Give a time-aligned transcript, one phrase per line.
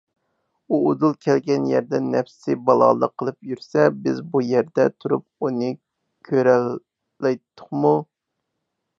[0.67, 5.69] ئۇ ئۇدۇل كەلگەن يەردە نەپسى بالالىق قىلىپ يۈرسە، بىز بۇ يەردە تۇرۇپ ئۇنى
[6.31, 7.93] كۆرەلەيتتۇقمۇ؟